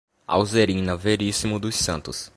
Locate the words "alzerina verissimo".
0.27-1.59